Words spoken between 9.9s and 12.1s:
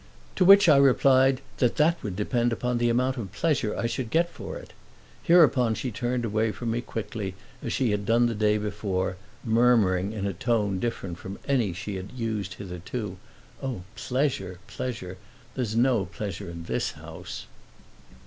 in a tone different from any she